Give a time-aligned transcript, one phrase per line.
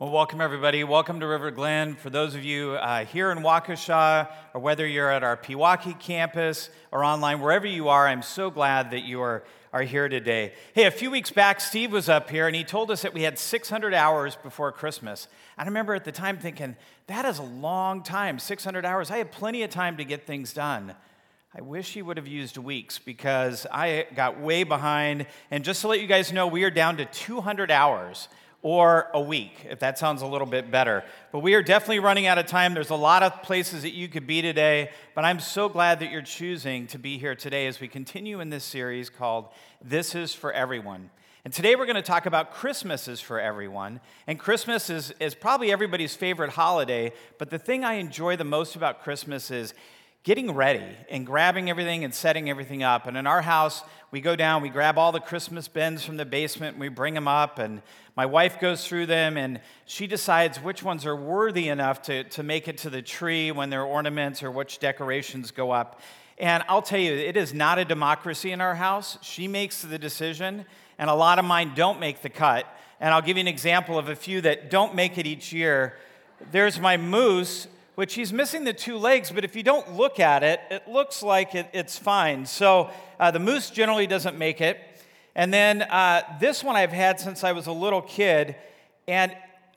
[0.00, 0.82] Well, welcome everybody.
[0.82, 1.94] Welcome to River Glen.
[1.94, 6.70] For those of you uh, here in Waukesha, or whether you're at our Pewaukee campus
[6.90, 9.44] or online, wherever you are, I'm so glad that you are,
[9.74, 10.54] are here today.
[10.72, 13.24] Hey, a few weeks back, Steve was up here and he told us that we
[13.24, 15.28] had 600 hours before Christmas.
[15.58, 16.76] I remember at the time thinking,
[17.08, 19.10] that is a long time, 600 hours.
[19.10, 20.94] I have plenty of time to get things done.
[21.54, 25.26] I wish he would have used weeks because I got way behind.
[25.50, 28.28] And just to let you guys know, we are down to 200 hours
[28.62, 31.02] or a week, if that sounds a little bit better.
[31.32, 32.74] But we are definitely running out of time.
[32.74, 36.10] There's a lot of places that you could be today, but I'm so glad that
[36.10, 39.48] you're choosing to be here today as we continue in this series called
[39.82, 41.10] This is for Everyone.
[41.42, 44.00] And today we're going to talk about Christmas is for everyone.
[44.26, 48.76] And Christmas is, is probably everybody's favorite holiday, but the thing I enjoy the most
[48.76, 49.72] about Christmas is
[50.22, 53.06] getting ready and grabbing everything and setting everything up.
[53.06, 56.24] And in our house, we go down, we grab all the Christmas bins from the
[56.24, 57.58] basement, and we bring them up.
[57.58, 57.80] And
[58.16, 62.42] my wife goes through them and she decides which ones are worthy enough to, to
[62.42, 66.00] make it to the tree when they're ornaments or which decorations go up.
[66.36, 69.18] And I'll tell you, it is not a democracy in our house.
[69.22, 70.64] She makes the decision,
[70.98, 72.66] and a lot of mine don't make the cut.
[72.98, 75.96] And I'll give you an example of a few that don't make it each year.
[76.50, 77.68] There's my moose
[78.00, 81.22] which he's missing the two legs, but if you don't look at it, it looks
[81.22, 82.46] like it, it's fine.
[82.46, 84.80] So uh, the moose generally doesn't make it.
[85.34, 88.56] And then uh, this one I've had since I was a little kid,
[89.06, 89.36] and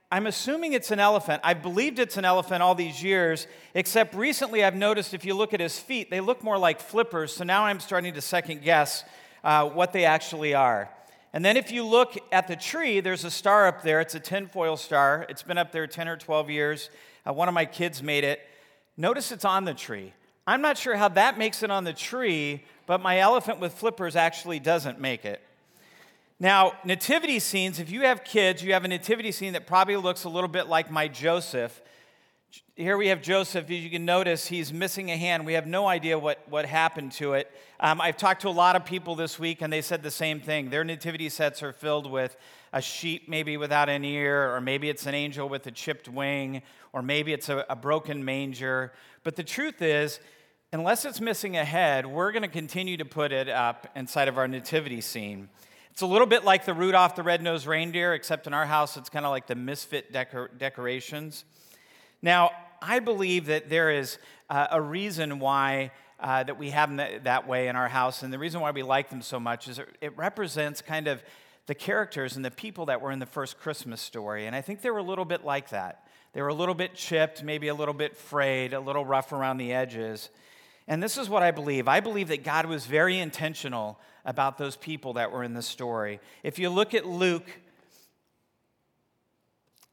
[0.10, 1.42] I'm assuming it's an elephant.
[1.44, 5.54] I've believed it's an elephant all these years, except recently I've noticed if you look
[5.54, 7.34] at his feet, they look more like flippers.
[7.36, 9.04] So now I'm starting to second guess
[9.44, 10.90] uh, what they actually are.
[11.34, 14.00] And then if you look at the tree, there's a star up there.
[14.00, 15.26] It's a tinfoil star.
[15.28, 16.90] It's been up there 10 or 12 years.
[17.28, 18.42] Uh, one of my kids made it.
[18.98, 20.14] Notice it's on the tree.
[20.46, 24.16] I'm not sure how that makes it on the tree, but my elephant with flippers
[24.16, 25.42] actually doesn't make it.
[26.40, 30.26] Now, nativity scenes, if you have kids, you have a nativity scene that probably looks
[30.26, 31.82] a little bit like my Joseph.
[32.76, 33.66] Here we have Joseph.
[33.66, 35.46] As you can notice, he's missing a hand.
[35.46, 37.50] We have no idea what, what happened to it.
[37.80, 40.42] Um, I've talked to a lot of people this week, and they said the same
[40.42, 40.70] thing.
[40.70, 42.36] Their nativity sets are filled with
[42.74, 46.64] a sheep maybe without an ear, or maybe it's an angel with a chipped wing,
[46.92, 48.92] or maybe it's a, a broken manger.
[49.24, 50.20] But the truth is,
[50.74, 54.40] unless it's missing a head, we're going to continue to put it up inside of
[54.40, 55.50] our nativity scene.
[55.92, 59.10] It's a little bit like the Rudolph the Red-Nosed Reindeer, except in our house it's
[59.10, 61.46] kind of like the misfit decor- decorations.
[62.24, 62.50] Now,
[62.82, 64.18] I believe that there is
[64.50, 68.24] uh, a reason why uh, that we have them that, that, way in our house,
[68.24, 71.22] and the reason why we like them so much is it, it represents kind of
[71.66, 74.48] the characters and the people that were in the first Christmas story.
[74.48, 76.08] And I think they were a little bit like that.
[76.34, 79.58] They were a little bit chipped, maybe a little bit frayed, a little rough around
[79.58, 80.30] the edges.
[80.88, 84.76] And this is what I believe I believe that God was very intentional about those
[84.76, 86.20] people that were in the story.
[86.44, 87.50] If you look at Luke,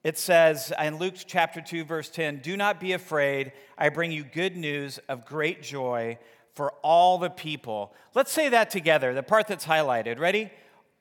[0.03, 3.53] it says in Luke chapter 2, verse 10 Do not be afraid.
[3.77, 6.19] I bring you good news of great joy
[6.55, 7.95] for all the people.
[8.15, 10.19] Let's say that together, the part that's highlighted.
[10.19, 10.51] Ready?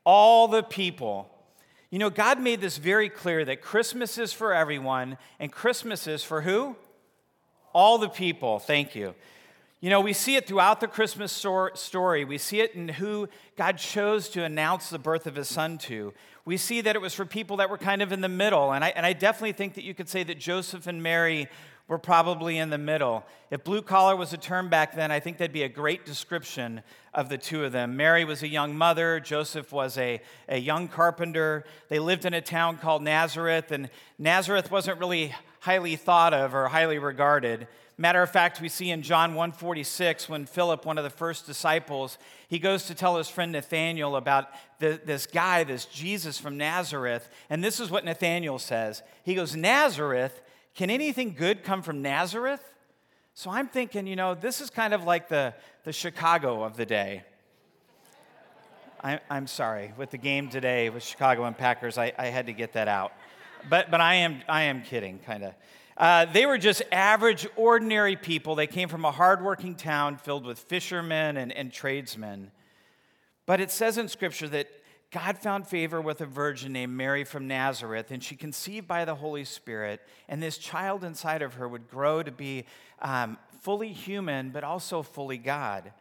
[0.04, 1.30] All the people.
[1.90, 6.24] You know, God made this very clear that Christmas is for everyone, and Christmas is
[6.24, 6.76] for who?
[7.74, 8.60] All the people.
[8.60, 9.16] Thank you.
[9.82, 12.26] You know, we see it throughout the Christmas story.
[12.26, 16.14] We see it in who God chose to announce the birth of his son to.
[16.44, 18.74] We see that it was for people that were kind of in the middle.
[18.74, 21.48] And I, and I definitely think that you could say that Joseph and Mary
[21.90, 23.26] we're probably in the middle.
[23.50, 26.84] If blue collar was a term back then, I think that'd be a great description
[27.16, 27.98] of the two of them.
[27.98, 31.66] Mary was a young mother, Joseph was a, a young carpenter.
[31.90, 33.90] They lived in a town called Nazareth, and
[34.20, 37.68] Nazareth wasn't really highly thought of or highly regarded.
[37.98, 42.20] Matter of fact, we see in John 146 when Philip, one of the first disciples,
[42.48, 47.28] he goes to tell his friend Nathanael about the, this guy, this Jesus from Nazareth.
[47.50, 49.02] And this is what Nathanael says.
[49.24, 50.40] He goes, Nazareth,
[50.80, 52.64] can anything good come from Nazareth?
[53.34, 55.54] So I'm thinking, you know, this is kind of like the,
[55.84, 57.24] the Chicago of the day.
[59.04, 62.54] I, am sorry, with the game today with Chicago and Packers, I, I had to
[62.54, 63.12] get that out.
[63.70, 65.54] But, but I, am, I am kidding, kind of.
[65.98, 68.56] Uh, they were just average, ordinary people.
[68.56, 72.52] They came from a hardworking town filled with fishermen and, and tradesmen.
[73.46, 74.70] But it says in Scripture that
[75.12, 79.16] God found favor with a virgin named Mary from Nazareth, and she conceived by the
[79.16, 80.02] Holy Spirit.
[80.28, 82.66] And this child inside of her would grow to be
[83.02, 85.94] um, fully human, but also fully God.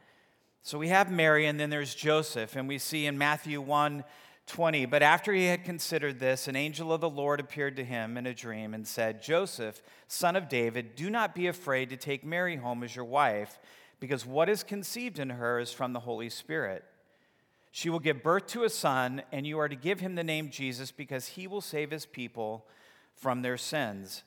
[0.62, 4.04] So we have Mary, and then there's Joseph, and we see in Matthew 1
[4.46, 4.86] 20.
[4.86, 8.26] But after he had considered this, an angel of the Lord appeared to him in
[8.26, 12.56] a dream and said, Joseph, son of David, do not be afraid to take Mary
[12.56, 13.58] home as your wife,
[14.00, 16.82] because what is conceived in her is from the Holy Spirit.
[17.78, 20.50] She will give birth to a son, and you are to give him the name
[20.50, 22.66] Jesus because he will save his people
[23.14, 24.24] from their sins.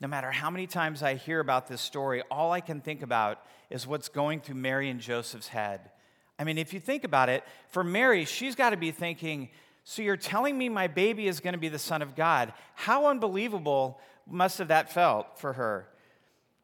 [0.00, 3.44] No matter how many times I hear about this story, all I can think about
[3.68, 5.90] is what's going through Mary and Joseph's head.
[6.38, 9.48] I mean, if you think about it, for Mary, she's got to be thinking,
[9.82, 12.52] So you're telling me my baby is going to be the Son of God?
[12.76, 15.88] How unbelievable must have that felt for her?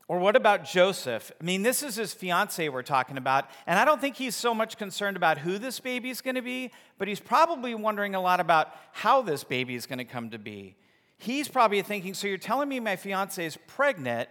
[0.06, 1.33] Or what about Joseph?
[1.41, 4.55] I mean, this is his fiance we're talking about, and I don't think he's so
[4.55, 8.21] much concerned about who this baby is going to be, but he's probably wondering a
[8.21, 10.77] lot about how this baby is to come to be.
[11.17, 14.29] He's probably thinking, So you're telling me my fiance is pregnant?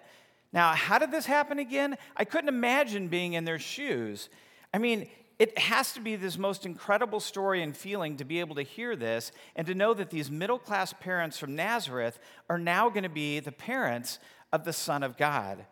[0.51, 1.97] Now, how did this happen again?
[2.15, 4.29] I couldn't imagine being in their shoes.
[4.71, 5.09] I mean,
[5.39, 8.95] it has to be this most incredible story and feeling to be able to hear
[8.95, 12.19] this and to know that these middle class parents from Nazareth
[12.49, 14.19] are now going to be the parents
[14.53, 15.65] of the Son of God.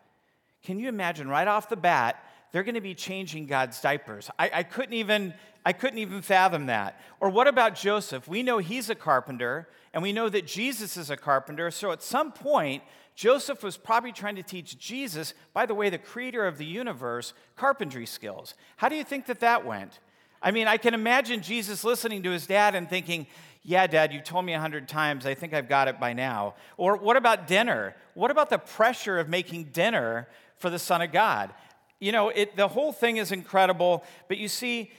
[0.63, 4.29] Can you imagine right off the bat, they're going to be changing God's diapers?
[4.37, 5.33] I, I, couldn't even,
[5.65, 6.99] I couldn't even fathom that.
[7.21, 8.27] Or what about Joseph?
[8.27, 11.71] We know he's a carpenter, and we know that Jesus is a carpenter.
[11.71, 12.83] So at some point,
[13.15, 17.33] Joseph was probably trying to teach Jesus, by the way, the creator of the universe,
[17.55, 18.55] carpentry skills.
[18.77, 19.99] How do you think that that went?
[20.41, 23.27] I mean, I can imagine Jesus listening to his dad and thinking,
[23.63, 25.25] yeah, Dad, you told me a hundred times.
[25.25, 26.55] I think I've got it by now.
[26.77, 27.95] Or what about dinner?
[28.15, 30.27] What about the pressure of making dinner
[30.57, 31.53] for the Son of God?
[31.99, 34.91] You know, it, the whole thing is incredible, but you see,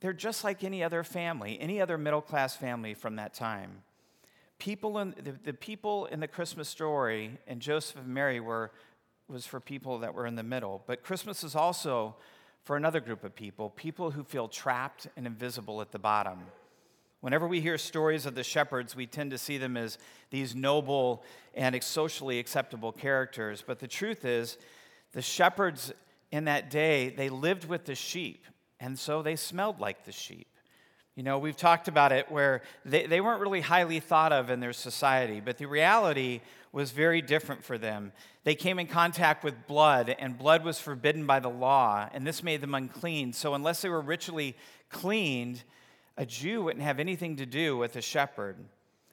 [0.00, 3.82] they're just like any other family, any other middle class family from that time.
[4.58, 8.70] People in, the, the people in the Christmas story and Joseph and Mary were,
[9.28, 12.16] was for people that were in the middle, but Christmas is also
[12.64, 16.40] for another group of people, people who feel trapped and invisible at the bottom.
[17.20, 19.98] Whenever we hear stories of the shepherds, we tend to see them as
[20.30, 21.22] these noble
[21.54, 23.62] and socially acceptable characters.
[23.66, 24.56] But the truth is,
[25.12, 25.92] the shepherds
[26.30, 28.46] in that day, they lived with the sheep,
[28.78, 30.46] and so they smelled like the sheep.
[31.16, 34.60] You know, we've talked about it where they, they weren't really highly thought of in
[34.60, 36.40] their society, but the reality
[36.72, 38.12] was very different for them.
[38.44, 42.42] They came in contact with blood, and blood was forbidden by the law, and this
[42.42, 43.34] made them unclean.
[43.34, 44.56] So, unless they were ritually
[44.88, 45.64] cleaned,
[46.20, 48.56] a Jew wouldn't have anything to do with a shepherd.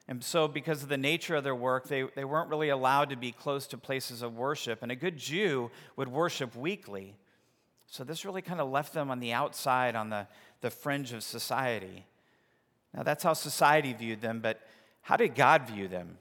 [0.08, 3.16] And so, because of the nature of their work, they, they weren't really allowed to
[3.16, 4.82] be close to places of worship.
[4.82, 7.14] And a good Jew would worship weekly.
[7.86, 10.26] So, this really kind of left them on the outside, on the,
[10.60, 12.04] the fringe of society.
[12.92, 14.60] Now, that's how society viewed them, but
[15.00, 16.18] how did God view them?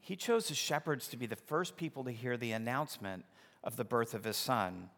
[0.00, 3.26] He chose the shepherds to be the first people to hear the announcement
[3.62, 4.88] of the birth of his son.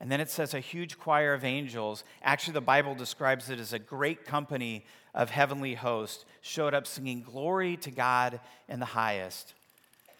[0.00, 2.04] And then it says a huge choir of angels.
[2.22, 4.84] Actually, the Bible describes it as a great company
[5.14, 9.54] of heavenly hosts showed up singing glory to God in the highest.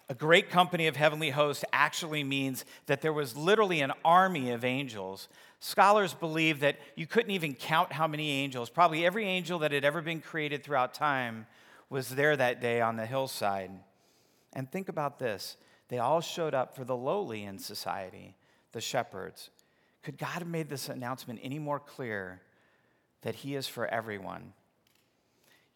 [0.08, 4.64] A great company of heavenly hosts actually means that there was literally an army of
[4.64, 5.28] angels.
[5.60, 8.70] Scholars believe that you couldn't even count how many angels.
[8.70, 11.46] Probably every angel that had ever been created throughout time
[11.90, 13.70] was there that day on the hillside.
[14.54, 15.56] And think about this
[15.88, 18.34] they all showed up for the lowly in society,
[18.72, 19.50] the shepherds.
[20.08, 22.40] Could God have made this announcement any more clear
[23.20, 24.54] that He is for everyone?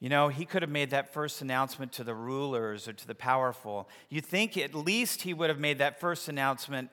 [0.01, 3.15] You know, He could have made that first announcement to the rulers or to the
[3.15, 3.91] powerful.
[4.09, 6.89] You think at least He would have made that first announcement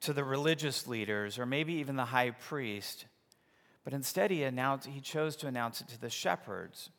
[0.00, 3.04] to the religious leaders or maybe even the high priest.
[3.84, 6.90] But instead, he, announced, he chose to announce it to the shepherds.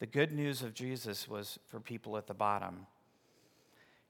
[0.00, 2.88] The good news of Jesus was for people at the bottom.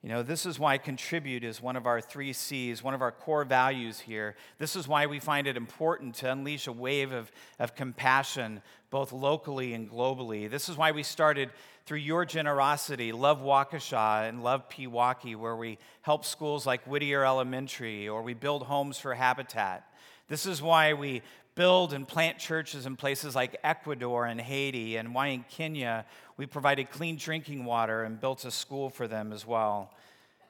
[0.03, 3.11] You know, this is why contribute is one of our three C's, one of our
[3.11, 4.37] core values here.
[4.59, 9.13] This is why we find it important to unleash a wave of, of compassion, both
[9.13, 10.49] locally and globally.
[10.49, 11.51] This is why we started
[11.87, 18.09] through your generosity, Love Waukesha and Love Pewaukee, where we help schools like Whittier Elementary
[18.09, 19.89] or we build homes for Habitat.
[20.29, 21.23] This is why we
[21.57, 26.47] build and plant churches in places like Ecuador and Haiti, and why in Kenya we
[26.47, 29.93] provided clean drinking water and built a school for them as well.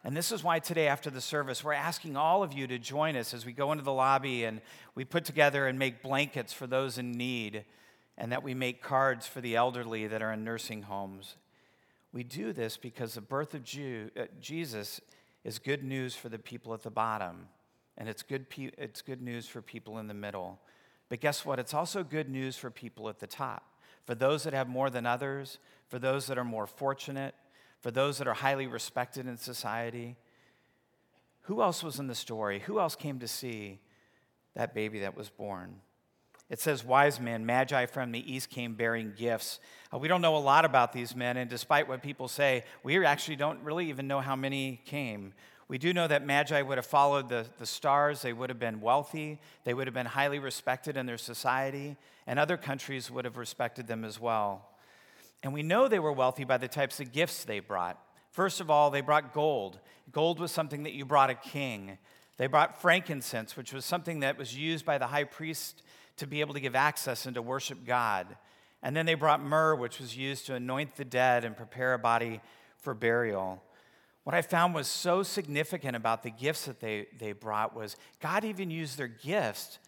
[0.04, 3.16] And this is why today, after the service, we're asking all of you to join
[3.16, 4.60] us as we go into the lobby and
[4.94, 7.64] we put together and make blankets for those in need,
[8.18, 11.36] and that we make cards for the elderly that are in nursing homes.
[12.12, 15.00] We do this because the birth of Jew, uh, Jesus
[15.44, 17.48] is good news for the people at the bottom,
[17.98, 20.58] and it's good, pe- it's good news for people in the middle.
[21.08, 21.58] But guess what?
[21.58, 23.64] It's also good news for people at the top,
[24.04, 25.58] for those that have more than others,
[25.88, 27.34] for those that are more fortunate,
[27.80, 30.16] for those that are highly respected in society.
[31.42, 32.60] Who else was in the story?
[32.60, 33.78] Who else came to see
[34.54, 35.76] that baby that was born?
[36.48, 39.58] It says, Wise men, magi from the east came bearing gifts.
[39.92, 43.04] Uh, we don't know a lot about these men, and despite what people say, we
[43.04, 45.34] actually don't really even know how many came.
[45.68, 48.22] We do know that Magi would have followed the, the stars.
[48.22, 49.40] They would have been wealthy.
[49.64, 51.96] They would have been highly respected in their society,
[52.26, 54.68] and other countries would have respected them as well.
[55.42, 58.00] And we know they were wealthy by the types of gifts they brought.
[58.30, 59.80] First of all, they brought gold.
[60.12, 61.98] Gold was something that you brought a king.
[62.36, 65.82] They brought frankincense, which was something that was used by the high priest
[66.18, 68.36] to be able to give access and to worship God.
[68.82, 71.98] And then they brought myrrh, which was used to anoint the dead and prepare a
[71.98, 72.40] body
[72.78, 73.62] for burial.
[74.26, 78.44] What I found was so significant about the gifts that they, they brought was God
[78.44, 79.78] even used their gifts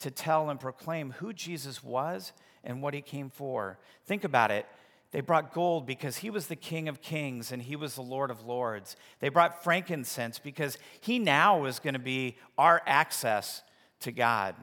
[0.00, 2.32] to tell and proclaim who Jesus was
[2.64, 3.78] and what he came for.
[4.04, 4.66] Think about it.
[5.12, 8.32] They brought gold because he was the King of Kings and he was the Lord
[8.32, 8.96] of Lords.
[9.20, 13.62] They brought frankincense because he now was going to be our access
[14.00, 14.56] to God.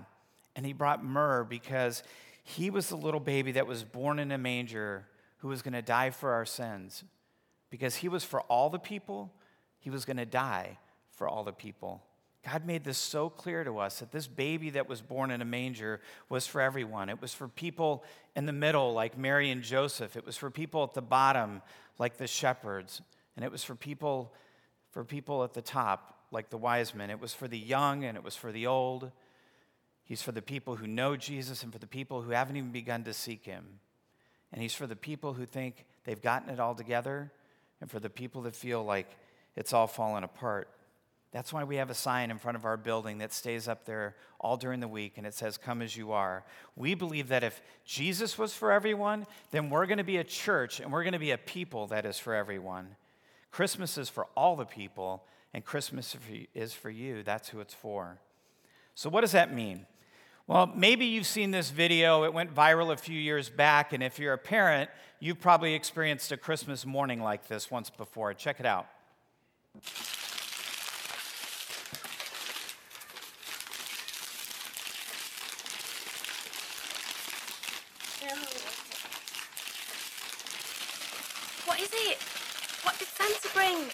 [0.57, 2.03] And he brought myrrh because
[2.43, 5.07] he was the little baby that was born in a manger
[5.37, 7.05] who was going to die for our sins.
[7.71, 9.33] Because he was for all the people,
[9.79, 10.77] he was going to die
[11.13, 12.03] for all the people.
[12.47, 15.45] God made this so clear to us that this baby that was born in a
[15.45, 17.09] manger was for everyone.
[17.09, 18.03] It was for people
[18.35, 20.17] in the middle, like Mary and Joseph.
[20.17, 21.61] It was for people at the bottom,
[21.97, 23.01] like the shepherds.
[23.35, 24.33] And it was for people,
[24.89, 27.11] for people at the top, like the wise men.
[27.11, 29.11] It was for the young and it was for the old.
[30.03, 33.03] He's for the people who know Jesus and for the people who haven't even begun
[33.03, 33.79] to seek him.
[34.51, 37.31] And he's for the people who think they've gotten it all together
[37.81, 39.17] and for the people that feel like
[39.55, 40.69] it's all fallen apart.
[41.31, 44.15] That's why we have a sign in front of our building that stays up there
[44.39, 46.43] all during the week and it says, Come as you are.
[46.75, 50.79] We believe that if Jesus was for everyone, then we're going to be a church
[50.79, 52.95] and we're going to be a people that is for everyone.
[53.51, 56.15] Christmas is for all the people, and Christmas
[56.55, 57.21] is for you.
[57.21, 58.17] That's who it's for.
[58.95, 59.85] So, what does that mean?
[60.51, 62.25] Well, maybe you've seen this video.
[62.25, 64.89] It went viral a few years back, and if you're a parent,
[65.21, 68.33] you've probably experienced a Christmas morning like this once before.
[68.33, 68.85] Check it out.
[81.63, 82.17] What is it?
[82.83, 83.87] What did Santa bring?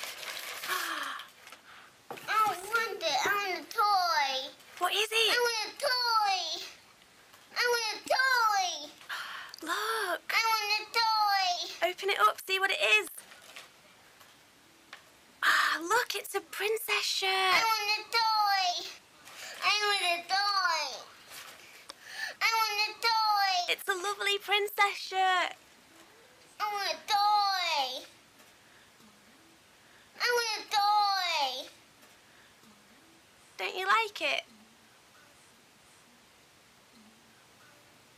[2.27, 3.27] I want it.
[3.27, 4.49] I want a toy.
[4.79, 5.37] What is I it?
[5.37, 6.63] want a toy.
[7.59, 8.67] I want a toy.
[9.63, 10.21] Look.
[10.29, 11.89] I want a toy.
[11.89, 13.09] Open it up, see what it is.
[15.43, 17.63] Ah, look, it's a princess I shirt.
[17.65, 18.85] want a toy.
[19.65, 21.01] I want a toy.
[22.39, 23.73] I want a toy.
[23.73, 25.57] It's a lovely princess shirt.
[26.59, 28.05] I want a toy.
[30.21, 31.69] I want a toy.
[33.57, 34.43] Don't you like it?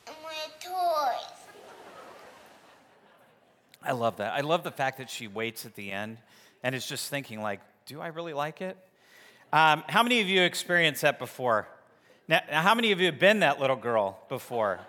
[0.07, 1.13] I want a toy.
[3.81, 4.33] I love that.
[4.33, 6.17] I love the fact that she waits at the end
[6.61, 8.75] and is just thinking, like, do I really like it?
[9.53, 11.67] Um, how many of you experienced that before?
[12.27, 14.79] Now, now, how many of you have been that little girl before?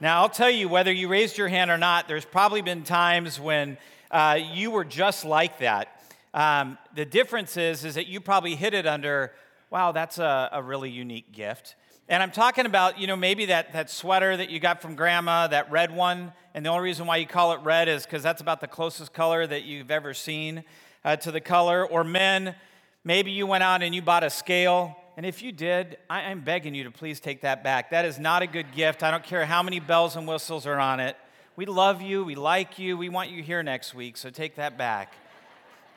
[0.00, 3.40] Now, I'll tell you, whether you raised your hand or not, there's probably been times
[3.40, 3.76] when
[4.10, 6.00] uh, you were just like that.
[6.32, 9.32] Um, the difference is, is that you probably hit it under,
[9.70, 11.76] wow, that's a, a really unique gift.
[12.10, 15.46] And I'm talking about, you know, maybe that, that sweater that you got from grandma,
[15.48, 16.32] that red one.
[16.54, 19.12] And the only reason why you call it red is because that's about the closest
[19.12, 20.64] color that you've ever seen
[21.04, 21.86] uh, to the color.
[21.86, 22.54] Or men,
[23.04, 24.96] maybe you went out and you bought a scale.
[25.18, 27.90] And if you did, I, I'm begging you to please take that back.
[27.90, 29.02] That is not a good gift.
[29.02, 31.14] I don't care how many bells and whistles are on it.
[31.56, 32.24] We love you.
[32.24, 32.96] We like you.
[32.96, 34.16] We want you here next week.
[34.16, 35.12] So take that back.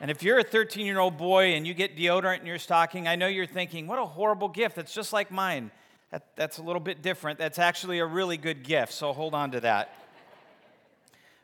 [0.02, 3.06] And if you're a 13 year old boy and you get deodorant in your stocking,
[3.06, 4.74] I know you're thinking, what a horrible gift.
[4.74, 5.70] That's just like mine.
[6.10, 7.38] That, that's a little bit different.
[7.38, 8.92] That's actually a really good gift.
[8.92, 9.94] So hold on to that.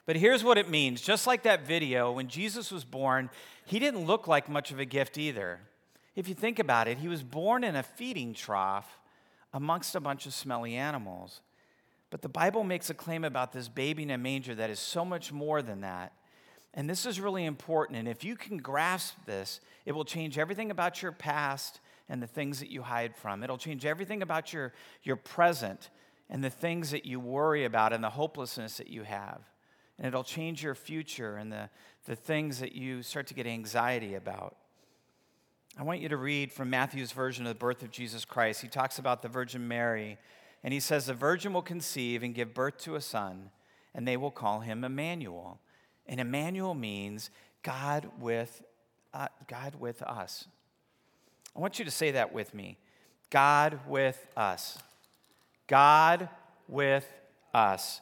[0.06, 3.30] But here's what it means just like that video, when Jesus was born,
[3.64, 5.60] he didn't look like much of a gift either.
[6.16, 8.98] If you think about it, he was born in a feeding trough
[9.54, 11.42] amongst a bunch of smelly animals.
[12.10, 15.04] But the Bible makes a claim about this baby in a manger that is so
[15.04, 16.12] much more than that.
[16.78, 17.98] And this is really important.
[17.98, 22.26] And if you can grasp this, it will change everything about your past and the
[22.28, 23.42] things that you hide from.
[23.42, 25.90] It'll change everything about your, your present
[26.30, 29.40] and the things that you worry about and the hopelessness that you have.
[29.98, 31.68] And it'll change your future and the,
[32.06, 34.54] the things that you start to get anxiety about.
[35.76, 38.62] I want you to read from Matthew's version of the birth of Jesus Christ.
[38.62, 40.16] He talks about the Virgin Mary,
[40.62, 43.50] and he says, The virgin will conceive and give birth to a son,
[43.96, 45.58] and they will call him Emmanuel.
[46.08, 47.30] And Emmanuel means
[47.62, 48.62] God with,
[49.12, 50.46] uh, God with us.
[51.54, 52.78] I want you to say that with me
[53.30, 54.78] God with us.
[55.66, 56.28] God
[56.66, 57.06] with
[57.52, 58.00] us.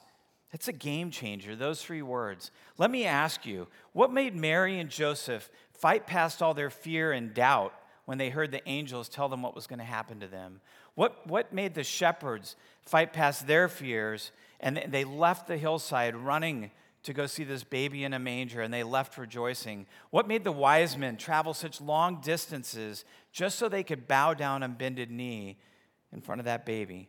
[0.52, 2.50] It's a game changer, those three words.
[2.78, 7.34] Let me ask you what made Mary and Joseph fight past all their fear and
[7.34, 10.60] doubt when they heard the angels tell them what was going to happen to them?
[10.94, 16.70] What, what made the shepherds fight past their fears and they left the hillside running
[17.06, 19.86] to go see this baby in a manger and they left rejoicing?
[20.10, 24.62] What made the wise men travel such long distances just so they could bow down
[24.62, 25.58] on bended knee
[26.12, 27.08] in front of that baby?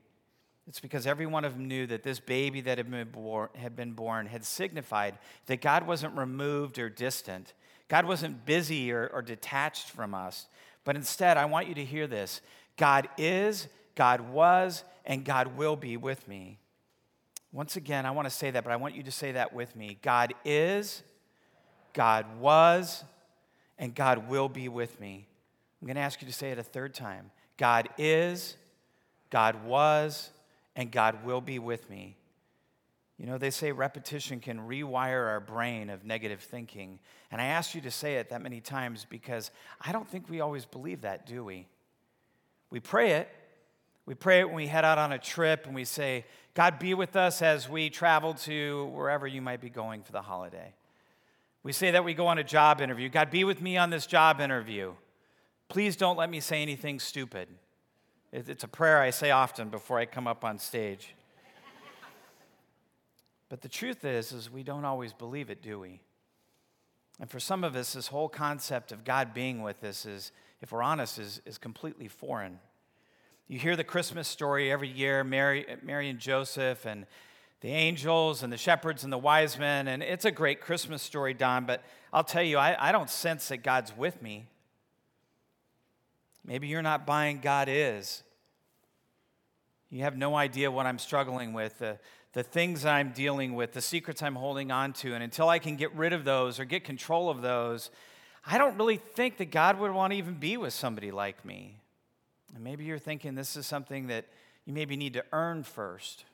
[0.67, 3.75] It's because every one of them knew that this baby that had been, born, had
[3.75, 7.53] been born had signified that God wasn't removed or distant.
[7.87, 10.47] God wasn't busy or, or detached from us.
[10.83, 12.41] But instead, I want you to hear this
[12.75, 16.59] God is, God was, and God will be with me.
[17.57, 19.75] Once again, I want to say that, but I want you to say that with
[19.75, 19.97] me.
[20.03, 21.01] God is,
[21.91, 23.03] God was,
[23.79, 25.25] and God will be with me.
[25.81, 27.31] I'm going to ask you to say it a third time.
[27.57, 28.55] God is,
[29.31, 30.29] God was,
[30.75, 32.15] and God will be with me.
[33.17, 36.99] You know, they say repetition can rewire our brain of negative thinking.
[37.31, 39.49] And I ask you to say it that many times because
[39.81, 41.65] I don't think we always believe that, do we?
[42.69, 43.29] We pray it.
[44.07, 46.23] We pray it when we head out on a trip and we say,
[46.53, 50.21] God, be with us as we travel to wherever you might be going for the
[50.21, 50.73] holiday.
[51.61, 53.09] We say that we go on a job interview.
[53.09, 54.93] God, be with me on this job interview.
[55.67, 57.49] Please don't let me say anything stupid.
[58.31, 61.13] It's a prayer I say often before I come up on stage.
[63.49, 65.99] but the truth is, is we don't always believe it, do we?
[67.19, 70.71] And for some of us, this whole concept of God being with us is, if
[70.71, 72.59] we're honest, is, is completely foreign.
[73.49, 77.05] You hear the Christmas story every year, Mary, Mary and Joseph and
[77.61, 81.33] the angels and the shepherds and the wise men, and it's a great Christmas story,
[81.33, 84.45] Don, but I'll tell you, I, I don't sense that God's with me.
[86.45, 88.23] Maybe you're not buying God is.
[89.89, 91.99] You have no idea what I'm struggling with, the,
[92.33, 95.13] the things I'm dealing with, the secrets I'm holding on to.
[95.13, 97.91] And until I can get rid of those or get control of those,
[98.45, 101.77] I don't really think that God would want to even be with somebody like me.
[102.55, 104.25] And maybe you're thinking this is something that
[104.65, 106.25] you maybe need to earn first.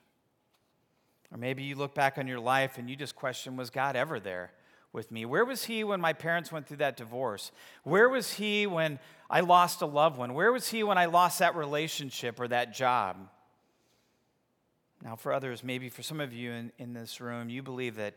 [1.32, 4.20] Or maybe you look back on your life and you just question was God ever
[4.20, 4.52] there?
[4.94, 5.26] with me?
[5.26, 7.52] Where was he when my parents went through that divorce?
[7.84, 10.36] Where was he when I lost a loved one?
[10.36, 13.18] Where was he when I lost that relationship or that job?
[15.04, 18.14] Now, for others, maybe for some of you in, in this room, you believe that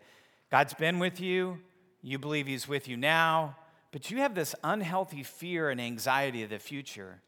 [0.50, 1.58] God's been with you,
[2.02, 3.56] you believe he's with you now,
[3.90, 7.22] but you have this unhealthy fear and anxiety of the future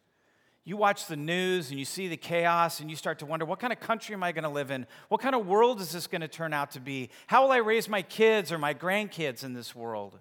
[0.69, 3.59] you watch the news and you see the chaos and you start to wonder what
[3.59, 4.87] kind of country am I going to live in?
[5.09, 7.09] What kind of world is this going to turn out to be?
[7.27, 10.19] How will I raise my kids or my grandkids in this world?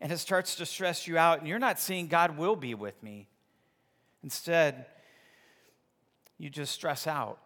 [0.00, 3.02] And it starts to stress you out, and you're not seeing God will be with
[3.02, 3.26] me.
[4.22, 4.86] Instead,
[6.38, 7.40] you just stress out.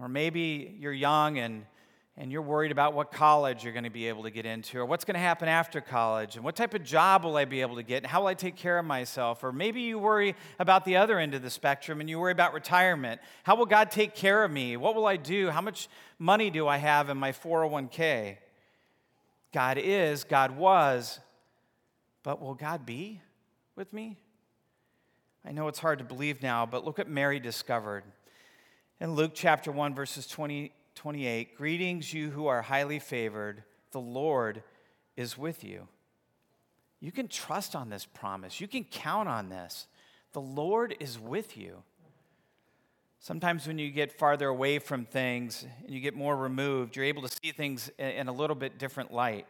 [0.00, 1.66] Or maybe you're young and
[2.20, 4.84] and you're worried about what college you're going to be able to get into, or
[4.84, 7.76] what's going to happen after college, and what type of job will I be able
[7.76, 9.42] to get, and how will I take care of myself?
[9.42, 12.52] Or maybe you worry about the other end of the spectrum and you worry about
[12.52, 13.22] retirement.
[13.44, 14.76] How will God take care of me?
[14.76, 15.48] What will I do?
[15.48, 18.36] How much money do I have in my 401k?
[19.54, 21.20] God is, God was,
[22.22, 23.22] but will God be
[23.76, 24.18] with me?
[25.42, 28.04] I know it's hard to believe now, but look what Mary discovered.
[29.00, 34.62] In Luke chapter 1, verses 20 28 Greetings, you who are highly favored, the Lord
[35.16, 35.88] is with you.
[37.00, 39.86] You can trust on this promise, you can count on this.
[40.34, 41.82] The Lord is with you.
[43.18, 47.22] Sometimes when you get farther away from things and you get more removed, you're able
[47.22, 49.46] to see things in a little bit different light.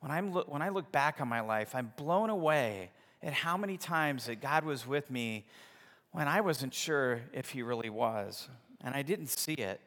[0.00, 3.76] When, I'm, when I look back on my life, I'm blown away at how many
[3.76, 5.44] times that God was with me
[6.12, 8.48] when I wasn't sure if He really was,
[8.82, 9.78] and I didn't see it.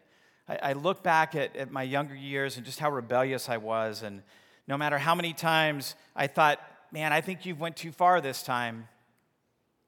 [0.47, 4.03] I, I look back at, at my younger years and just how rebellious I was.
[4.03, 4.21] And
[4.67, 6.60] no matter how many times I thought,
[6.91, 8.88] man, I think you've went too far this time,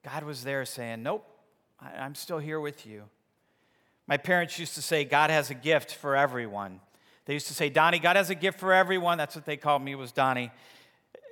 [0.04, 1.26] God was there saying, nope,
[1.80, 3.04] I, I'm still here with you.
[4.08, 6.80] My parents used to say, God has a gift for everyone.
[7.26, 9.18] They used to say, Donnie, God has a gift for everyone.
[9.18, 10.50] That's what they called me, was Donnie.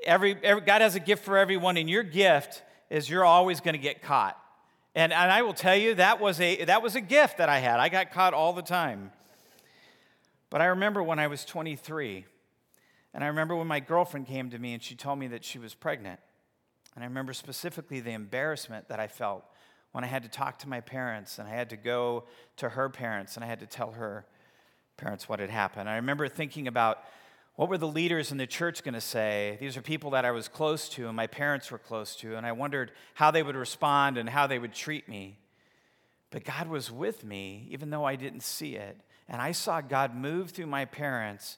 [0.05, 3.75] Every, every, God has a gift for everyone, and your gift is you're always going
[3.75, 4.37] to get caught.
[4.93, 7.59] And, and I will tell you, that was, a, that was a gift that I
[7.59, 7.79] had.
[7.79, 9.11] I got caught all the time.
[10.55, 12.23] But I remember when I was 23,
[13.13, 15.59] and I remember when my girlfriend came to me and she told me that she
[15.59, 16.17] was pregnant.
[16.95, 19.43] And I remember specifically the embarrassment that I felt
[19.91, 22.23] when I had to talk to my parents and I had to go
[22.55, 24.25] to her parents and I had to tell her
[24.95, 25.89] parents what had happened.
[25.89, 26.99] I remember thinking about
[27.57, 29.57] what were the leaders in the church going to say?
[29.59, 32.45] These are people that I was close to and my parents were close to, and
[32.45, 35.37] I wondered how they would respond and how they would treat me.
[36.29, 39.01] But God was with me, even though I didn't see it.
[39.27, 41.57] And I saw God move through my parents,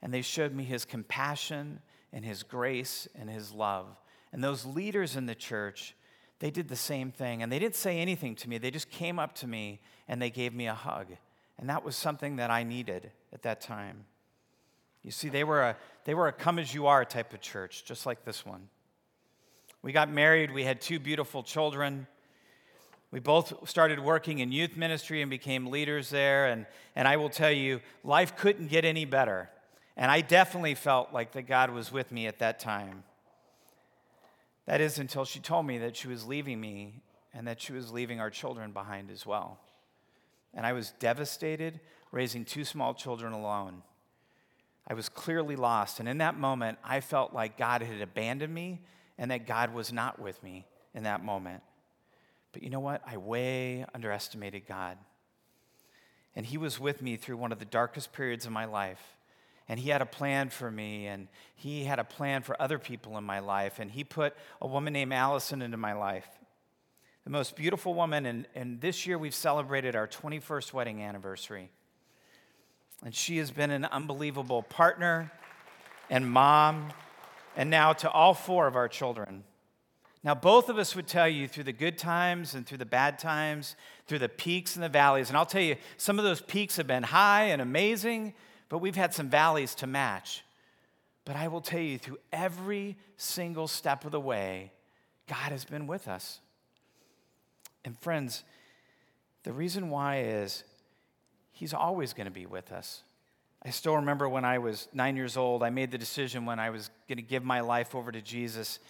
[0.00, 1.80] and they showed me his compassion
[2.12, 3.86] and his grace and his love.
[4.32, 5.94] And those leaders in the church,
[6.38, 7.42] they did the same thing.
[7.42, 10.30] And they didn't say anything to me, they just came up to me and they
[10.30, 11.08] gave me a hug.
[11.58, 14.06] And that was something that I needed at that time.
[15.02, 17.84] You see, they were a, they were a come as you are type of church,
[17.84, 18.68] just like this one.
[19.82, 22.06] We got married, we had two beautiful children.
[23.14, 26.48] We both started working in youth ministry and became leaders there.
[26.48, 29.48] And, and I will tell you, life couldn't get any better.
[29.96, 33.04] And I definitely felt like that God was with me at that time.
[34.66, 37.92] That is until she told me that she was leaving me and that she was
[37.92, 39.60] leaving our children behind as well.
[40.52, 41.78] And I was devastated
[42.10, 43.84] raising two small children alone.
[44.88, 46.00] I was clearly lost.
[46.00, 48.80] And in that moment, I felt like God had abandoned me
[49.18, 51.62] and that God was not with me in that moment.
[52.54, 53.02] But you know what?
[53.04, 54.96] I way underestimated God.
[56.36, 59.02] And He was with me through one of the darkest periods of my life.
[59.68, 63.18] And He had a plan for me, and He had a plan for other people
[63.18, 63.80] in my life.
[63.80, 66.28] And He put a woman named Allison into my life.
[67.24, 71.70] The most beautiful woman, and, and this year we've celebrated our 21st wedding anniversary.
[73.04, 75.32] And she has been an unbelievable partner
[76.08, 76.92] and mom,
[77.56, 79.42] and now to all four of our children.
[80.24, 83.18] Now, both of us would tell you through the good times and through the bad
[83.18, 85.28] times, through the peaks and the valleys.
[85.28, 88.32] And I'll tell you, some of those peaks have been high and amazing,
[88.70, 90.42] but we've had some valleys to match.
[91.26, 94.72] But I will tell you, through every single step of the way,
[95.28, 96.40] God has been with us.
[97.84, 98.44] And friends,
[99.42, 100.64] the reason why is
[101.52, 103.04] He's always going to be with us.
[103.62, 106.70] I still remember when I was nine years old, I made the decision when I
[106.70, 108.80] was going to give my life over to Jesus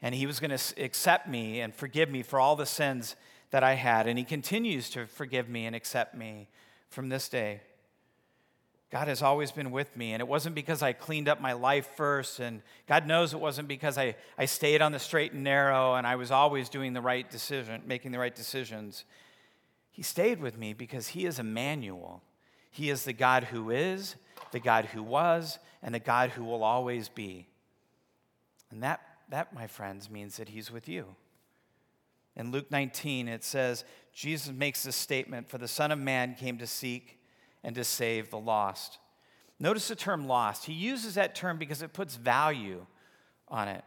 [0.00, 3.16] and he was going to accept me and forgive me for all the sins
[3.50, 4.06] that I had.
[4.06, 6.48] And he continues to forgive me and accept me
[6.88, 7.60] from this day.
[8.90, 11.90] God has always been with me, and it wasn't because I cleaned up my life
[11.94, 15.94] first, and God knows it wasn't because I, I stayed on the straight and narrow
[15.96, 19.04] and I was always doing the right decision, making the right decisions.
[19.90, 22.22] He stayed with me because He is Emmanuel.
[22.70, 24.16] He is the God who is,
[24.52, 27.46] the God who was, and the God who will always be.
[28.70, 31.06] And that that, my friends, means that he's with you.
[32.36, 36.58] In Luke 19, it says, Jesus makes this statement For the Son of Man came
[36.58, 37.18] to seek
[37.64, 38.98] and to save the lost.
[39.60, 40.66] Notice the term lost.
[40.66, 42.86] He uses that term because it puts value
[43.48, 43.84] on it.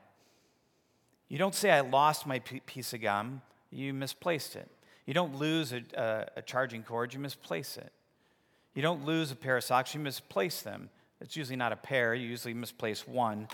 [1.29, 4.69] You don't say, I lost my piece of gum, you misplaced it.
[5.05, 7.91] You don't lose a, a, a charging cord, you misplace it.
[8.75, 10.89] You don't lose a pair of socks, you misplace them.
[11.21, 13.47] It's usually not a pair, you usually misplace one.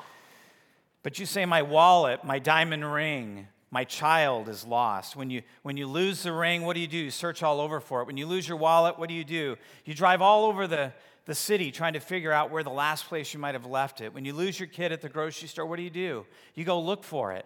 [1.04, 5.16] But you say, My wallet, my diamond ring, my child is lost.
[5.16, 6.98] When you, when you lose the ring, what do you do?
[6.98, 8.08] You search all over for it.
[8.08, 9.58] When you lose your wallet, what do you do?
[9.84, 10.94] You drive all over the,
[11.26, 14.14] the city trying to figure out where the last place you might have left it.
[14.14, 16.26] When you lose your kid at the grocery store, what do you do?
[16.56, 17.46] You go look for it.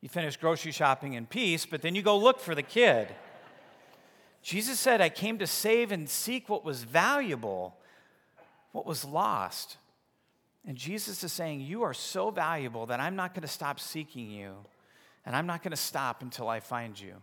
[0.00, 3.08] You finish grocery shopping in peace, but then you go look for the kid.
[4.42, 7.76] Jesus said, I came to save and seek what was valuable,
[8.72, 9.76] what was lost.
[10.66, 14.30] And Jesus is saying, You are so valuable that I'm not going to stop seeking
[14.30, 14.54] you,
[15.24, 17.14] and I'm not going to stop until I find you.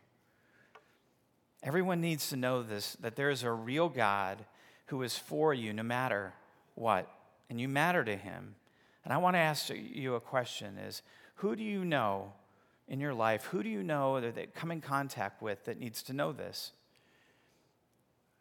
[1.64, 4.46] Everyone needs to know this that there is a real God
[4.88, 6.34] who is for you no matter
[6.76, 7.10] what,
[7.50, 8.56] and you matter to him.
[9.04, 11.02] And I want to ask you a question is
[11.36, 12.34] who do you know
[12.88, 13.46] in your life?
[13.46, 16.72] Who do you know that come in contact with that needs to know this?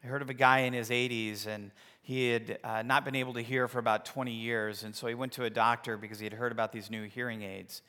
[0.04, 1.70] I heard of a guy in his 80s, and
[2.02, 4.84] he had uh, not been able to hear for about 20 years.
[4.84, 7.40] And so he went to a doctor because he had heard about these new hearing
[7.40, 7.80] aids.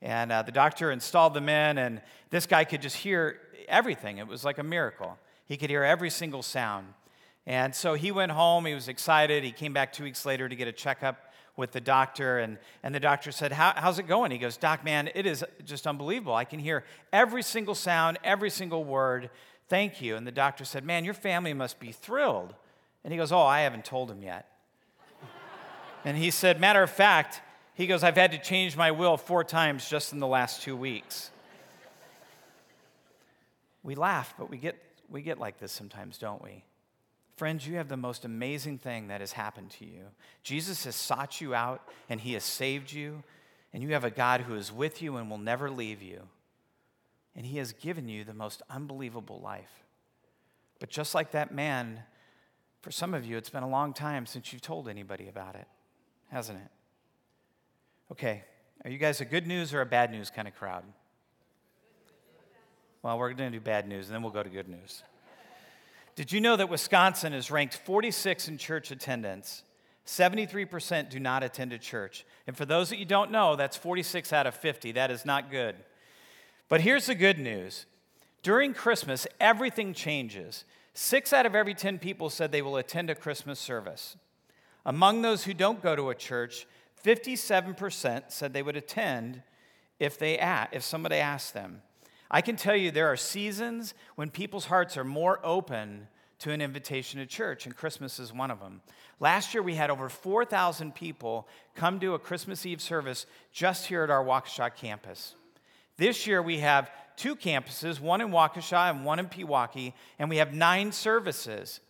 [0.00, 2.00] And uh, the doctor installed them in, and
[2.30, 4.16] this guy could just hear everything.
[4.16, 5.18] It was like a miracle.
[5.44, 6.86] He could hear every single sound.
[7.46, 8.64] And so he went home.
[8.64, 9.44] He was excited.
[9.44, 12.38] He came back two weeks later to get a checkup with the doctor.
[12.38, 14.30] And, and the doctor said, How, How's it going?
[14.30, 16.34] He goes, Doc, man, it is just unbelievable.
[16.34, 19.28] I can hear every single sound, every single word.
[19.68, 20.16] Thank you.
[20.16, 22.54] And the doctor said, Man, your family must be thrilled.
[23.04, 24.48] And he goes, Oh, I haven't told him yet.
[26.04, 27.42] and he said, Matter of fact,
[27.74, 30.76] he goes, I've had to change my will four times just in the last two
[30.76, 31.30] weeks.
[33.82, 34.76] We laugh, but we get,
[35.08, 36.64] we get like this sometimes, don't we?
[37.36, 40.06] Friends, you have the most amazing thing that has happened to you.
[40.42, 43.22] Jesus has sought you out and he has saved you,
[43.72, 46.22] and you have a God who is with you and will never leave you
[47.38, 49.84] and He has given you the most unbelievable life.
[50.80, 52.00] But just like that man,
[52.82, 55.68] for some of you, it's been a long time since you've told anybody about it,
[56.32, 56.70] hasn't it?
[58.10, 58.42] Okay,
[58.84, 60.82] are you guys a good news or a bad news kind of crowd?
[63.02, 65.04] Well, we're going to do bad news and then we'll go to good news.
[66.16, 69.62] Did you know that Wisconsin is ranked 46 in church attendance?
[70.06, 72.26] 73% do not attend a church.
[72.48, 74.92] And for those that you don't know, that's 46 out of 50.
[74.92, 75.76] That is not good.
[76.68, 77.86] But here's the good news
[78.42, 80.64] during Christmas, everything changes.
[80.94, 84.16] Six out of every 10 people said they will attend a Christmas service.
[84.84, 86.66] Among those who don't go to a church,
[87.04, 89.42] 57% said they would attend
[89.98, 91.82] if, they a- if somebody asked them.
[92.30, 96.08] I can tell you there are seasons when people's hearts are more open
[96.40, 98.80] to an invitation to church, and Christmas is one of them.
[99.18, 104.04] Last year, we had over 4,000 people come to a Christmas Eve service just here
[104.04, 105.34] at our Waukesha campus.
[105.98, 110.36] This year, we have two campuses, one in Waukesha and one in Pewaukee, and we
[110.36, 111.80] have nine services.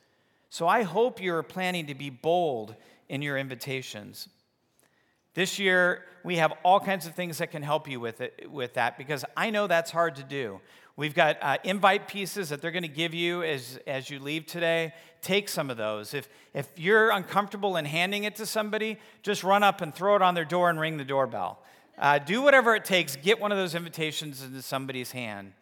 [0.49, 2.75] So I hope you're planning to be bold
[3.11, 4.29] in your invitations.
[5.35, 8.75] This year, we have all kinds of things that can help you with, it, with
[8.75, 10.61] that because I know that's hard to do.
[10.97, 14.47] We've got uh, invite pieces that they're going to give you as, as you leave
[14.47, 14.95] today.
[15.21, 16.13] Take some of those.
[16.13, 20.23] If, if you're uncomfortable in handing it to somebody, just run up and throw it
[20.23, 21.63] on their door and ring the doorbell.
[21.99, 23.17] Uh, do whatever it takes.
[23.17, 25.53] Get one of those invitations into somebody's hand.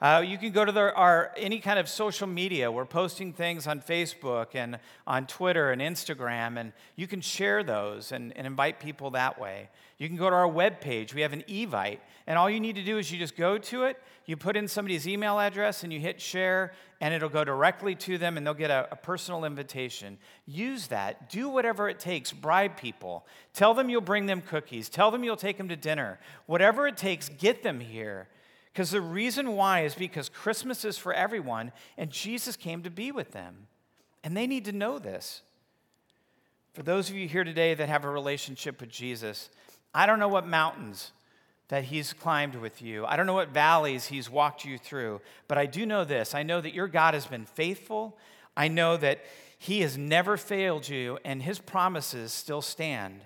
[0.00, 2.70] Uh, you can go to the, our any kind of social media.
[2.70, 8.10] We're posting things on Facebook and on Twitter and Instagram, and you can share those
[8.10, 9.68] and, and invite people that way.
[9.98, 11.14] You can go to our webpage.
[11.14, 13.84] We have an Evite, and all you need to do is you just go to
[13.84, 17.94] it, you put in somebody's email address, and you hit share, and it'll go directly
[17.94, 20.18] to them, and they'll get a, a personal invitation.
[20.44, 21.30] Use that.
[21.30, 22.32] Do whatever it takes.
[22.32, 23.26] Bribe people.
[23.54, 24.88] Tell them you'll bring them cookies.
[24.88, 26.18] Tell them you'll take them to dinner.
[26.44, 28.28] Whatever it takes, get them here.
[28.72, 33.10] Because the reason why is because Christmas is for everyone, and Jesus came to be
[33.10, 33.68] with them.
[34.22, 35.40] And they need to know this.
[36.74, 39.48] For those of you here today that have a relationship with Jesus,
[39.96, 41.10] I don't know what mountains
[41.68, 43.06] that he's climbed with you.
[43.06, 46.34] I don't know what valleys he's walked you through, but I do know this.
[46.34, 48.14] I know that your God has been faithful.
[48.54, 49.24] I know that
[49.58, 53.22] he has never failed you, and his promises still stand.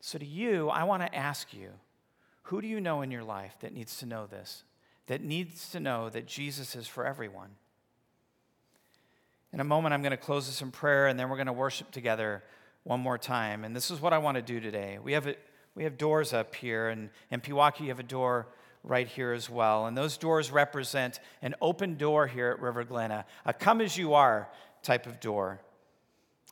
[0.00, 1.70] So, to you, I want to ask you
[2.42, 4.62] who do you know in your life that needs to know this?
[5.06, 7.48] That needs to know that Jesus is for everyone?
[9.54, 11.52] In a moment, I'm going to close this in prayer and then we're going to
[11.54, 12.42] worship together
[12.84, 13.64] one more time.
[13.64, 14.98] And this is what I want to do today.
[15.02, 15.36] We have, a,
[15.74, 18.46] we have doors up here, and in Pewaukee, you have a door
[18.84, 19.86] right here as well.
[19.86, 23.96] And those doors represent an open door here at River Glen, a, a come as
[23.96, 24.48] you are
[24.82, 25.60] type of door.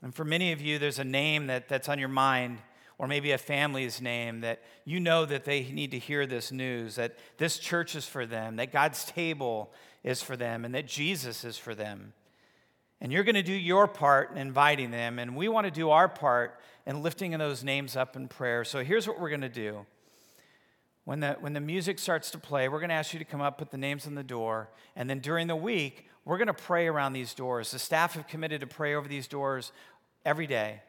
[0.02, 2.58] And for many of you, there's a name that, that's on your mind
[2.98, 6.94] or maybe a family's name that you know that they need to hear this news
[6.96, 9.72] that this church is for them, that God's table
[10.04, 12.12] is for them, and that Jesus is for them.
[13.02, 15.90] And you're going to do your part in inviting them, and we want to do
[15.90, 18.62] our part in lifting those names up in prayer.
[18.62, 19.84] So here's what we're going to do.
[21.04, 23.40] When the, when the music starts to play, we're going to ask you to come
[23.40, 26.54] up, put the names on the door, and then during the week, we're going to
[26.54, 27.72] pray around these doors.
[27.72, 29.72] The staff have committed to pray over these doors
[30.24, 30.82] every day.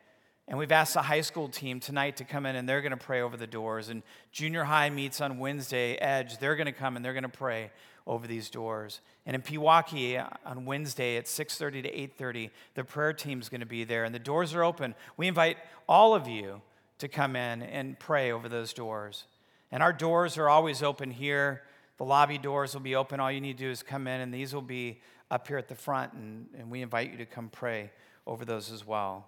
[0.47, 2.97] And we've asked the high school team tonight to come in and they're going to
[2.97, 3.89] pray over the doors.
[3.89, 7.29] And junior high meets on Wednesday, Edge, they're going to come and they're going to
[7.29, 7.71] pray
[8.05, 9.01] over these doors.
[9.25, 13.83] And in Pewaukee on Wednesday at 6:30 to 8:30, the prayer team's going to be
[13.83, 14.95] there and the doors are open.
[15.17, 16.61] We invite all of you
[16.99, 19.25] to come in and pray over those doors.
[19.71, 21.63] And our doors are always open here.
[21.97, 23.19] The lobby doors will be open.
[23.19, 25.67] All you need to do is come in, and these will be up here at
[25.67, 27.91] the front, and, and we invite you to come pray
[28.27, 29.27] over those as well.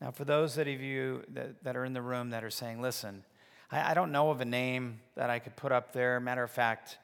[0.00, 3.24] Now, for those of you that, that are in the room that are saying, listen,
[3.70, 6.20] I, I don't know of a name that I could put up there.
[6.20, 6.98] Matter of fact,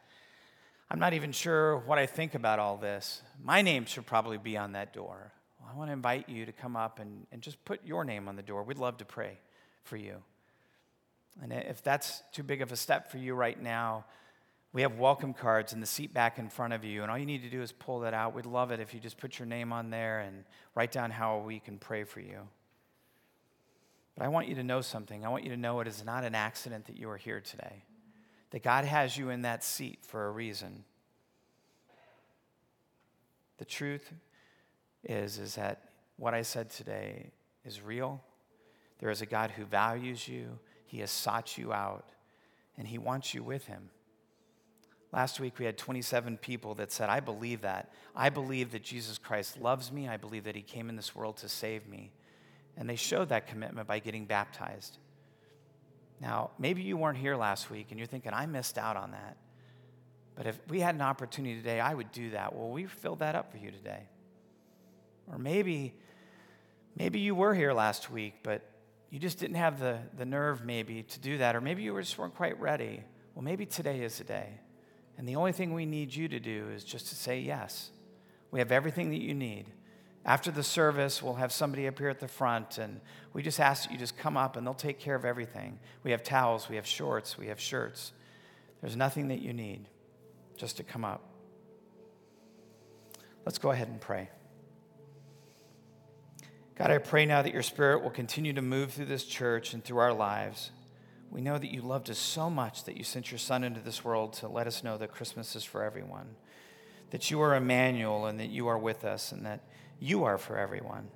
[0.90, 3.22] I'm not even sure what I think about all this.
[3.42, 5.33] My name should probably be on that door.
[5.61, 8.27] Well, I want to invite you to come up and, and just put your name
[8.27, 8.62] on the door.
[8.62, 9.38] We'd love to pray
[9.85, 10.16] for you.
[11.42, 14.07] And if that's too big of a step for you right now,
[14.72, 17.27] we have welcome cards in the seat back in front of you, and all you
[17.27, 18.35] need to do is pull that out.
[18.35, 21.38] We'd love it if you just put your name on there and write down how
[21.38, 22.40] we can pray for you.
[24.16, 25.24] But I want you to know something.
[25.24, 27.85] I want you to know it is not an accident that you are here today,
[28.51, 30.85] that God has you in that seat for a reason.
[33.59, 34.13] The truth
[35.05, 37.31] is, is that what I said today
[37.65, 38.23] is real.
[39.01, 42.09] There is a God who values you, He has sought you out,
[42.77, 43.91] and He wants you with Him.
[45.13, 47.93] Last week, we had 27 people that said, I believe that.
[48.15, 50.07] I believe that Jesus Christ loves me.
[50.07, 52.13] I believe that He came in this world to save me.
[52.77, 54.99] And they showed that commitment by getting baptized.
[56.20, 59.37] Now, maybe you weren't here last week and you're thinking, I missed out on that.
[60.35, 62.54] But if we had an opportunity today, I would do that.
[62.54, 64.02] Well, we filled that up for you today.
[65.31, 65.94] Or maybe,
[66.96, 68.62] maybe you were here last week, but
[69.11, 71.57] you just didn't have the, the nerve maybe to do that.
[71.57, 73.02] Or maybe you just weren't quite ready.
[73.35, 74.61] Well, maybe today is the day.
[75.16, 77.90] And the only thing we need you to do is just to say yes.
[78.50, 79.66] We have everything that you need.
[80.29, 83.01] After the service, we'll have somebody up here at the front, and
[83.33, 85.79] we just ask that you just come up and they'll take care of everything.
[86.05, 88.12] We have towels, we have shorts, we have shirts.
[88.83, 89.88] There's nothing that you need
[90.55, 91.23] just to come up.
[93.47, 94.29] Let's go ahead and pray.
[96.77, 99.83] God, I pray now that your spirit will continue to move through this church and
[99.83, 100.73] through our lives.
[101.31, 104.05] We know that you loved us so much that you sent your son into this
[104.05, 106.37] world to let us know that Christmas is for everyone,
[107.12, 109.62] that you are Emmanuel and that you are with us and that
[110.01, 111.09] you are for everyone.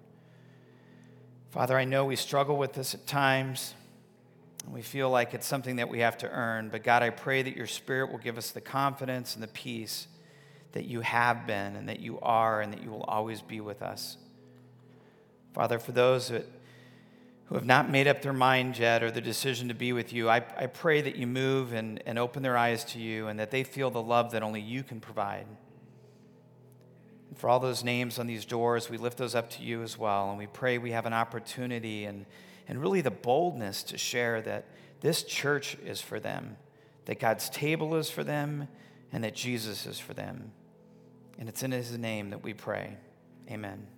[1.50, 3.74] Father, I know we struggle with this at times.
[4.64, 6.68] And we feel like it's something that we have to earn.
[6.68, 10.06] But God, I pray that your Spirit will give us the confidence and the peace
[10.72, 13.82] that you have been and that you are and that you will always be with
[13.82, 14.16] us.
[15.52, 16.46] Father, for those that,
[17.46, 20.30] who have not made up their mind yet or the decision to be with you,
[20.30, 23.50] I, I pray that you move and, and open their eyes to you and that
[23.50, 25.46] they feel the love that only you can provide.
[27.42, 30.30] For all those names on these doors, we lift those up to you as well.
[30.30, 32.24] And we pray we have an opportunity and,
[32.68, 34.66] and really the boldness to share that
[35.00, 36.56] this church is for them,
[37.06, 38.68] that God's table is for them,
[39.12, 40.52] and that Jesus is for them.
[41.36, 42.96] And it's in his name that we pray.
[43.50, 43.88] Amen.